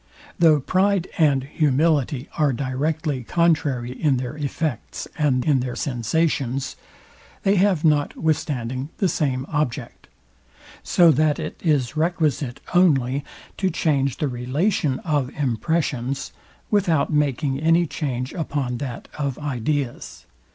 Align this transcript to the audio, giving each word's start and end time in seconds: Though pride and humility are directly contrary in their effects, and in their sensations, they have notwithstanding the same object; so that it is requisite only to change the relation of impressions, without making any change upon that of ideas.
Though 0.39 0.59
pride 0.59 1.07
and 1.19 1.43
humility 1.43 2.27
are 2.35 2.51
directly 2.53 3.23
contrary 3.23 3.91
in 3.91 4.17
their 4.17 4.35
effects, 4.35 5.07
and 5.15 5.45
in 5.45 5.59
their 5.59 5.75
sensations, 5.75 6.75
they 7.43 7.57
have 7.57 7.85
notwithstanding 7.85 8.89
the 8.97 9.07
same 9.07 9.45
object; 9.49 10.07
so 10.81 11.11
that 11.11 11.37
it 11.37 11.61
is 11.63 11.95
requisite 11.95 12.61
only 12.73 13.23
to 13.57 13.69
change 13.69 14.17
the 14.17 14.27
relation 14.27 14.97
of 15.01 15.29
impressions, 15.35 16.31
without 16.71 17.13
making 17.13 17.59
any 17.59 17.85
change 17.85 18.33
upon 18.33 18.79
that 18.79 19.07
of 19.19 19.37
ideas. 19.37 20.25